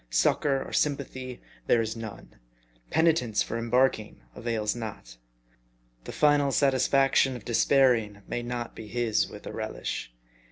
[0.09, 2.37] Succor or sympathy there is none.
[2.89, 5.17] Penitence for embarking avails not.
[6.05, 10.11] The final satisfaction of despair ing may not be his with a relish.